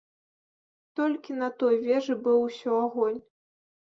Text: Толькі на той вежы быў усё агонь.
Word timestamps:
Толькі 0.99 1.35
на 1.41 1.49
той 1.63 1.75
вежы 1.83 2.15
быў 2.27 2.37
усё 2.47 2.71
агонь. 2.89 3.21